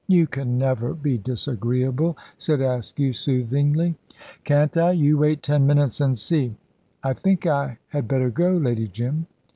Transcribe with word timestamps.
"You 0.07 0.25
can 0.25 0.57
never 0.57 0.95
be 0.95 1.19
disagreeable," 1.19 2.17
said 2.35 2.59
Askew, 2.59 3.13
soothingly. 3.13 3.97
"Can't 4.43 4.75
I? 4.75 4.93
You 4.93 5.19
wait 5.19 5.43
ten 5.43 5.67
minutes 5.67 6.01
and 6.01 6.17
see." 6.17 6.55
"I 7.03 7.13
think 7.13 7.45
I 7.45 7.77
had 7.89 8.07
better 8.07 8.31
go, 8.31 8.53
Lady 8.57 8.87
Jim." 8.87 9.27